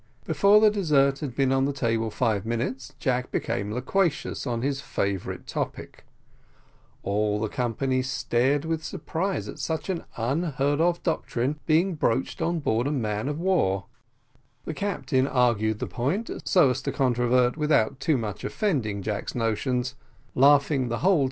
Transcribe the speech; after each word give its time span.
Before 0.25 0.59
the 0.59 0.71
dessert 0.71 1.19
had 1.19 1.35
been 1.35 1.51
on 1.51 1.65
the 1.65 1.71
table 1.71 2.09
five 2.09 2.43
minutes, 2.43 2.95
Jack 2.97 3.29
became 3.29 3.71
loquacious 3.71 4.47
on 4.47 4.63
his 4.63 4.81
favourite 4.81 5.45
topic; 5.45 6.05
all 7.03 7.39
the 7.39 7.47
company 7.47 8.01
stared 8.01 8.65
with 8.65 8.83
surprise 8.83 9.47
at 9.47 9.59
such 9.59 9.89
an 9.89 10.03
unheard 10.17 10.81
of 10.81 11.03
doctrine 11.03 11.59
being 11.67 11.93
broached 11.93 12.41
on 12.41 12.61
board 12.61 12.87
of 12.87 12.95
a 12.95 12.97
man 12.97 13.29
of 13.29 13.39
war; 13.39 13.85
the 14.65 14.73
captain 14.73 15.27
argued 15.27 15.77
the 15.77 15.85
point, 15.85 16.31
so 16.45 16.71
as 16.71 16.81
to 16.81 16.91
controvert, 16.91 17.55
without 17.55 17.99
too 17.99 18.17
much 18.17 18.43
offending, 18.43 19.03
Jack's 19.03 19.35
notions, 19.35 19.93
laughing 20.33 20.33
the 20.33 20.33
whole 20.33 20.39
time 20.39 20.41
that 20.41 20.41
the 20.41 20.49
conversation 20.49 20.85
was 20.89 20.99
carried 20.99 21.09
on. 21.09 21.19